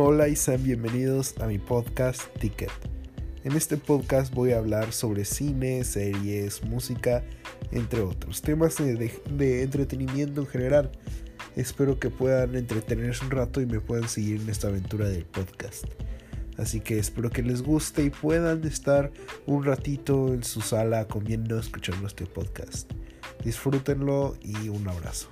[0.00, 2.70] Hola y sean bienvenidos a mi podcast Ticket.
[3.42, 7.24] En este podcast voy a hablar sobre cine, series, música,
[7.72, 10.92] entre otros temas de, entretenimiento en general.
[11.56, 15.86] Espero que puedan entretenerse un rato y me puedan seguir en esta aventura del podcast.
[16.58, 19.10] Así que espero que les guste y puedan estar
[19.46, 22.88] un ratito en su sala comiendo, escuchando este podcast.
[23.42, 25.28] Disfrútenlo y un abrazo.